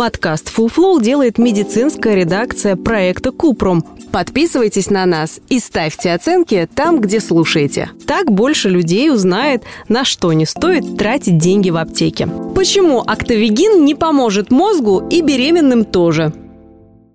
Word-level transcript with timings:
Подкаст 0.00 0.50
Flow 0.56 0.98
делает 0.98 1.36
медицинская 1.36 2.14
редакция 2.14 2.74
проекта 2.74 3.32
Купрум. 3.32 3.84
Подписывайтесь 4.10 4.88
на 4.88 5.04
нас 5.04 5.40
и 5.50 5.58
ставьте 5.58 6.14
оценки 6.14 6.66
там, 6.74 7.02
где 7.02 7.20
слушаете. 7.20 7.90
Так 8.06 8.32
больше 8.32 8.70
людей 8.70 9.10
узнает, 9.10 9.64
на 9.88 10.06
что 10.06 10.32
не 10.32 10.46
стоит 10.46 10.96
тратить 10.96 11.36
деньги 11.36 11.68
в 11.68 11.76
аптеке. 11.76 12.26
Почему 12.54 13.04
актовигин 13.06 13.84
не 13.84 13.94
поможет 13.94 14.50
мозгу 14.50 15.06
и 15.10 15.20
беременным 15.20 15.84
тоже? 15.84 16.32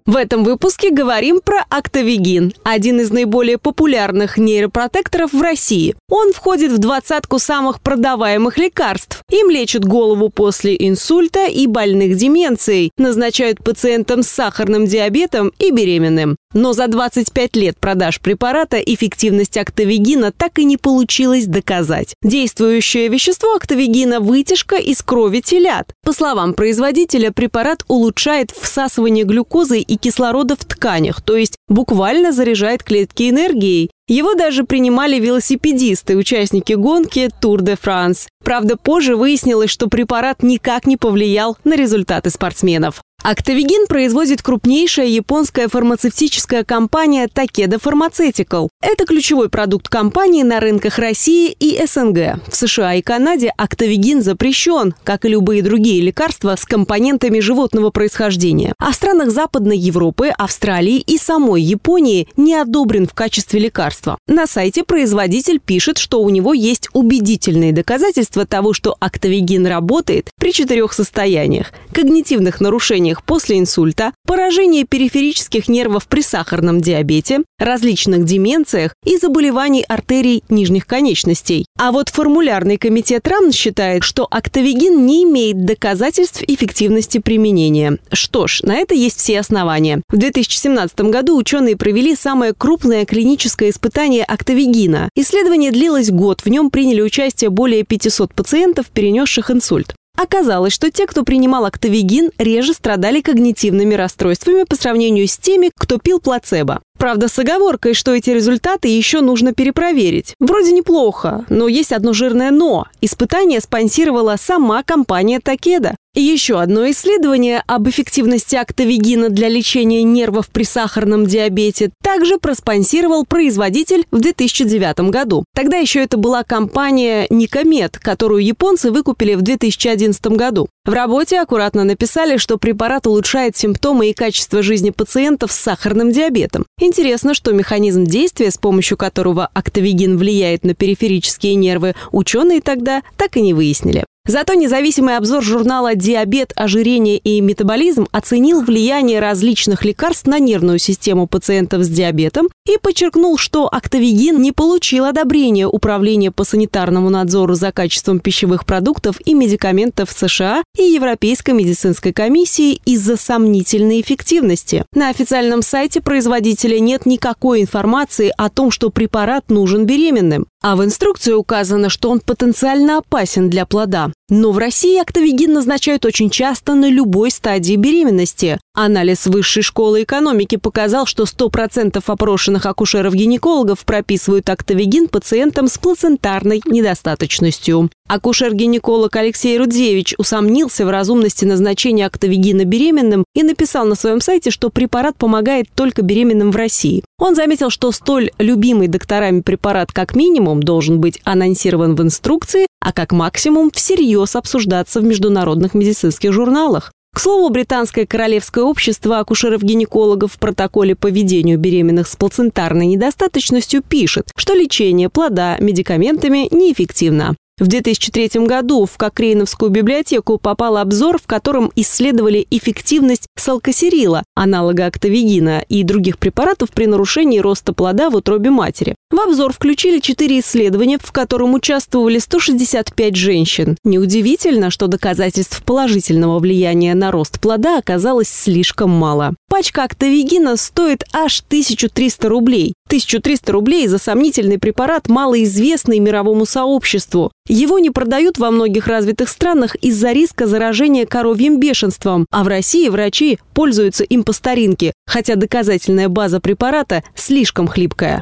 В 0.08 0.18
этом 0.18 0.44
выпуске 0.44 0.92
говорим 0.92 1.42
про 1.44 1.66
Актовигин, 1.68 2.54
один 2.64 3.00
из 3.00 3.10
наиболее 3.10 3.58
популярных 3.58 4.38
нейропротекторов 4.38 5.34
в 5.34 5.42
России. 5.42 5.96
Он 6.10 6.32
входит 6.32 6.72
в 6.72 6.78
двадцатку 6.78 7.40
самых 7.40 7.82
продаваемых 7.82 8.60
лекарств. 8.60 9.24
Им 9.32 9.50
лечат 9.50 9.84
голову 9.84 10.30
после 10.30 10.76
инсульта 10.78 11.48
и 11.48 11.66
больных 11.66 12.18
деменцией, 12.18 12.92
назначают 13.00 13.64
пациентам 13.64 14.22
с 14.22 14.28
сахарным 14.28 14.86
диабетом 14.86 15.52
и 15.58 15.72
беременным. 15.72 16.36
Но 16.54 16.74
за 16.74 16.88
25 16.88 17.56
лет 17.56 17.78
продаж 17.80 18.22
препарата 18.22 18.78
эффективность 18.78 19.58
актовигина 19.58 20.32
так 20.32 20.60
и 20.60 20.66
не 20.66 20.78
получилось 20.78 21.48
доказать. 21.48 22.14
Действующее 22.24 23.08
вещество 23.08 23.56
актовигина– 23.56 24.20
вытяжка 24.22 24.78
из 24.78 25.02
крови 25.02 25.42
телят. 25.42 25.92
По 26.04 26.14
словам 26.14 26.54
производителя, 26.54 27.32
препарат 27.32 27.84
улучшает 27.88 28.52
всасывание 28.52 29.26
глюкозы 29.26 29.80
и 29.80 29.95
кислорода 29.96 30.56
в 30.56 30.66
тканях, 30.66 31.22
то 31.22 31.36
есть 31.36 31.58
буквально 31.68 32.32
заряжает 32.32 32.84
клетки 32.84 33.30
энергией. 33.30 33.90
Его 34.08 34.36
даже 34.36 34.64
принимали 34.66 35.20
велосипедисты, 35.20 36.16
участники 36.16 36.74
гонки 36.74 37.32
Tour 37.42 37.58
de 37.58 37.78
France. 37.82 38.28
Правда, 38.44 38.78
позже 38.78 39.16
выяснилось, 39.16 39.72
что 39.72 39.88
препарат 39.88 40.44
никак 40.44 40.86
не 40.86 40.96
повлиял 40.96 41.58
на 41.64 41.76
результаты 41.76 42.30
спортсменов. 42.30 43.02
Актовигин 43.28 43.88
производит 43.88 44.44
крупнейшая 44.44 45.08
японская 45.08 45.68
фармацевтическая 45.68 46.64
компания 46.64 47.26
Takeda 47.26 47.82
Pharmaceutical. 47.82 48.70
Это 48.84 49.08
ключевой 49.08 49.50
продукт 49.50 49.90
компании 49.90 50.44
на 50.44 50.60
рынках 50.60 51.00
России 51.00 51.50
и 51.60 51.84
СНГ. 51.88 52.40
В 52.48 52.56
США 52.56 52.94
и 52.94 53.02
Канаде 53.02 53.52
актовигин 53.58 54.22
запрещен, 54.22 54.94
как 55.04 55.26
и 55.26 55.30
любые 55.30 55.64
другие 55.64 56.04
лекарства 56.04 56.56
с 56.56 56.66
компонентами 56.66 57.40
животного 57.40 57.90
происхождения. 57.90 58.74
А 58.78 58.92
в 58.92 58.94
странах 58.94 59.32
Западной 59.32 59.80
Европы, 59.80 60.28
Австралии 60.28 61.00
и 61.00 61.18
самой 61.18 61.64
Японии 61.64 62.28
не 62.38 62.54
одобрен 62.54 63.08
в 63.08 63.16
качестве 63.16 63.60
лекарства. 63.60 64.20
На 64.28 64.46
сайте 64.46 64.84
производитель 64.84 65.60
пишет, 65.60 65.98
что 65.98 66.22
у 66.22 66.30
него 66.30 66.54
есть 66.54 66.90
убедительные 66.94 67.74
доказательства 67.74 68.46
того, 68.46 68.74
что 68.74 68.96
актовигин 69.00 69.66
работает 69.66 70.30
при 70.38 70.54
четырех 70.54 70.94
состояниях– 70.94 71.74
когнитивных 71.92 72.62
нарушениях 72.62 73.15
заболеваниях 73.16 73.24
после 73.24 73.60
инсульта, 73.60 74.14
поражении 74.26 74.84
периферических 74.84 75.68
нервов 75.68 76.08
при 76.08 76.22
сахарном 76.22 76.82
диабете, 76.82 77.40
различных 77.60 78.26
деменциях 78.26 78.94
и 79.06 79.18
заболеваний 79.18 79.84
артерий 79.88 80.44
нижних 80.50 80.86
конечностей. 80.86 81.66
А 81.80 81.92
вот 81.92 82.10
формулярный 82.10 82.78
комитет 82.78 83.28
РАН 83.28 83.52
считает, 83.52 84.04
что 84.04 84.28
актовигин 84.30 85.06
не 85.06 85.24
имеет 85.24 85.66
доказательств 85.66 86.44
эффективности 86.48 87.20
применения. 87.20 87.98
Что 88.12 88.48
ж, 88.48 88.62
на 88.64 88.76
это 88.76 88.96
есть 88.96 89.20
все 89.20 89.40
основания. 89.40 90.02
В 90.10 90.18
2017 90.18 91.02
году 91.02 91.38
ученые 91.38 91.76
провели 91.76 92.16
самое 92.16 92.54
крупное 92.54 93.06
клиническое 93.06 93.70
испытание 93.70 94.24
актовигина. 94.24 95.10
Исследование 95.16 95.72
длилось 95.72 96.12
год, 96.12 96.42
в 96.42 96.50
нем 96.50 96.70
приняли 96.70 97.02
участие 97.02 97.50
более 97.50 97.84
500 97.84 98.34
пациентов, 98.34 98.88
перенесших 98.88 99.52
инсульт. 99.52 99.96
Оказалось, 100.16 100.74
что 100.74 100.92
те, 100.92 101.06
кто 101.08 101.24
принимал 101.24 101.66
актовигин, 101.66 102.32
реже 102.38 102.74
страдали 102.74 103.22
когнитивными 103.22 103.94
расстройствами 103.96 104.64
по 104.64 104.76
сравнению 104.76 105.28
с 105.28 105.38
теми, 105.38 105.72
кто 105.78 105.98
пил 105.98 106.20
плацебо. 106.20 106.82
Правда, 106.98 107.28
с 107.28 107.38
оговоркой, 107.38 107.94
что 107.94 108.14
эти 108.14 108.30
результаты 108.30 108.88
еще 108.88 109.22
нужно 109.22 109.54
перепроверить. 109.54 110.34
Вроде 110.40 110.72
неплохо, 110.72 111.46
но 111.50 111.68
есть 111.68 111.92
одно 111.92 112.14
жирное 112.14 112.52
«но». 112.52 112.88
Испытание 113.02 113.60
спонсировала 113.60 114.38
сама 114.40 114.84
компания 114.84 115.40
Такеда. 115.40 115.96
И 116.16 116.22
еще 116.22 116.62
одно 116.62 116.90
исследование 116.92 117.62
об 117.68 117.90
эффективности 117.90 118.56
актовигина 118.56 119.30
для 119.30 119.50
лечения 119.50 120.02
нервов 120.02 120.48
при 120.48 120.64
сахарном 120.64 121.26
диабете 121.26 121.92
также 122.02 122.38
проспонсировал 122.38 123.26
производитель 123.26 124.06
в 124.12 124.22
2009 124.22 125.12
году. 125.12 125.44
Тогда 125.54 125.76
еще 125.76 126.02
это 126.02 126.16
была 126.16 126.44
компания 126.44 127.28
Никомед, 127.30 128.00
которую 128.00 128.46
японцы 128.46 128.92
выкупили 128.92 129.36
в 129.36 129.42
2011 129.42 130.26
году. 130.28 130.70
В 130.86 130.94
работе 130.94 131.42
аккуратно 131.42 131.84
написали, 131.84 132.38
что 132.38 132.58
препарат 132.58 133.08
улучшает 133.08 133.58
симптомы 133.58 134.10
и 134.10 134.14
качество 134.14 134.62
жизни 134.62 134.92
пациентов 134.92 135.52
с 135.52 135.60
сахарным 135.60 136.12
диабетом. 136.12 136.66
Интересно, 136.86 137.34
что 137.34 137.52
механизм 137.52 138.04
действия, 138.04 138.52
с 138.52 138.60
помощью 138.60 138.96
которого 138.96 139.50
актовигин 139.56 140.20
влияет 140.20 140.64
на 140.64 140.76
периферические 140.76 141.56
нервы, 141.56 141.96
ученые 142.12 142.62
тогда 142.62 143.02
так 143.18 143.38
и 143.38 143.42
не 143.42 143.56
выяснили. 143.56 144.06
Зато 144.28 144.56
независимый 144.56 145.18
обзор 145.18 145.44
журнала 145.44 145.94
«Диабет, 145.94 146.52
ожирение 146.56 147.20
и 147.20 147.42
метаболизм» 147.42 148.08
оценил 148.12 148.64
влияние 148.64 149.20
различных 149.20 149.86
лекарств 149.86 150.26
на 150.26 150.40
нервную 150.40 150.80
систему 150.80 151.28
пациентов 151.28 151.84
с 151.84 151.90
диабетом 151.90 152.48
и 152.66 152.80
подчеркнул, 152.80 153.38
что 153.38 153.70
актовигин 153.72 154.42
не 154.42 154.52
получил 154.52 155.06
одобрения 155.06 155.68
Управления 155.68 156.32
по 156.32 156.44
санитарному 156.44 157.12
надзору 157.12 157.54
за 157.54 157.72
качеством 157.72 158.20
пищевых 158.20 158.66
продуктов 158.66 159.18
и 159.24 159.36
медикаментов 159.36 160.12
США 160.12 160.64
и 160.76 160.84
Европейской 160.84 161.52
медицинской 161.52 162.12
комиссии 162.12 162.82
из-за 162.84 163.18
сомнительной 163.18 164.02
эффективности. 164.02 164.86
На 164.96 165.10
официальном 165.10 165.62
сайте 165.62 166.02
производителя 166.02 166.80
нет 166.80 167.06
никакой 167.06 167.62
информации 167.62 168.34
о 168.36 168.50
том, 168.50 168.72
что 168.72 168.90
препарат 168.90 169.52
нужен 169.52 169.86
беременным. 169.86 170.48
А 170.64 170.76
в 170.76 170.84
инструкции 170.84 171.34
указано, 171.34 171.90
что 171.90 172.10
он 172.10 172.20
потенциально 172.20 172.98
опасен 172.98 173.52
для 173.52 173.68
плода. 173.68 174.12
Но 174.28 174.52
в 174.52 174.58
России 174.58 175.00
актовигин 175.00 175.54
назначают 175.54 176.04
очень 176.04 176.32
часто 176.32 176.74
на 176.74 176.90
любой 176.90 177.30
стадии 177.30 177.76
беременности. 177.76 178.60
Анализ 178.74 179.28
Высшей 179.28 179.62
школы 179.62 180.02
экономики 180.02 180.56
показал, 180.56 181.06
что 181.06 181.24
100% 181.24 182.02
опрошенных 182.04 182.66
акушеров-гинекологов 182.66 183.86
прописывают 183.86 184.50
актовигин 184.50 185.10
пациентам 185.10 185.68
с 185.68 185.78
плацентарной 185.78 186.64
недостаточностью. 186.66 187.92
Акушер-гинеколог 188.10 189.16
Алексей 189.16 189.58
Рудзевич 189.60 190.16
усомнился 190.18 190.88
в 190.88 190.90
разумности 190.90 191.46
назначения 191.46 192.08
актовигина 192.08 192.66
беременным 192.66 193.26
и 193.36 193.44
написал 193.44 193.86
на 193.86 193.96
своем 193.96 194.22
сайте, 194.22 194.50
что 194.50 194.72
препарат 194.72 195.18
помогает 195.18 195.68
только 195.76 196.02
беременным 196.02 196.52
в 196.52 196.56
России. 196.56 197.04
Он 197.20 197.36
заметил, 197.36 197.70
что 197.70 197.92
столь 197.92 198.32
любимый 198.40 198.88
докторами 198.88 199.42
препарат 199.42 199.92
как 199.92 200.16
минимум 200.16 200.62
должен 200.62 201.00
быть 201.00 201.22
анонсирован 201.24 201.96
в 201.96 202.02
инструкции, 202.02 202.68
а 202.86 202.94
как 202.94 203.12
максимум 203.12 203.72
всерьез 203.72 204.36
обсуждаться 204.36 205.02
в 205.02 205.04
международных 205.04 205.74
медицинских 205.74 206.32
журналах. 206.32 206.92
К 207.16 207.20
слову, 207.20 207.50
британское 207.50 208.06
королевское 208.06 208.64
общество 208.64 209.20
акушеров-гинекологов 209.20 210.34
в 210.34 210.38
протоколе 210.38 210.96
по 210.96 211.08
ведению 211.08 211.58
беременных 211.58 212.08
с 212.08 212.16
плацентарной 212.16 212.86
недостаточностью 212.86 213.82
пишет, 213.82 214.30
что 214.36 214.54
лечение 214.54 215.10
плода 215.10 215.58
медикаментами 215.60 216.48
неэффективно. 216.52 217.36
В 217.58 217.68
2003 217.68 218.46
году 218.46 218.86
в 218.86 218.98
Кокрейновскую 218.98 219.72
библиотеку 219.72 220.38
попал 220.38 220.76
обзор, 220.76 221.18
в 221.18 221.26
котором 221.26 221.72
исследовали 221.78 222.46
эффективность 222.52 223.28
салкосерила, 223.38 224.24
аналога 224.36 224.88
актовигина 224.88 225.64
и 225.70 225.84
других 225.84 226.20
препаратов 226.20 226.72
при 226.72 226.86
нарушении 226.86 227.40
роста 227.40 227.72
плода 227.72 228.10
в 228.10 228.16
утробе 228.16 228.50
матери. 228.50 228.96
В 229.16 229.20
обзор 229.22 229.54
включили 229.54 230.00
четыре 230.00 230.42
исследования, 230.42 231.00
в 231.02 231.14
котором 231.14 231.54
участвовали 231.54 232.20
165 232.20 233.16
женщин. 233.16 233.78
Неудивительно, 233.86 234.70
что 234.70 234.88
доказательств 234.88 235.64
положительного 235.64 236.40
влияния 236.40 236.94
на 236.96 237.12
рост 237.12 237.40
плода 237.40 237.78
оказалось 237.78 238.28
слишком 238.28 238.90
мало. 238.90 239.34
Пачка 239.48 239.86
актовигина 239.86 240.58
стоит 240.58 241.06
аж 241.14 241.40
1300 241.48 242.28
рублей. 242.28 242.74
1300 242.88 243.54
рублей 243.54 243.88
за 243.88 244.00
сомнительный 244.00 244.60
препарат, 244.60 245.08
малоизвестный 245.08 246.00
мировому 246.00 246.46
сообществу. 246.46 247.32
Его 247.48 247.80
не 247.80 247.92
продают 247.92 248.38
во 248.38 248.52
многих 248.52 248.88
развитых 248.88 249.30
странах 249.30 249.76
из-за 249.76 250.12
риска 250.12 250.46
заражения 250.46 251.06
коровьим 251.06 251.58
бешенством, 251.58 252.26
а 252.32 252.44
в 252.44 252.50
России 252.50 252.90
врачи 252.90 253.40
пользуются 253.54 254.04
им 254.04 254.26
по 254.26 254.34
старинке, 254.34 254.92
хотя 255.08 255.36
доказательная 255.36 256.10
база 256.10 256.42
препарата 256.42 257.02
слишком 257.16 257.70
хлипкая. 257.70 258.22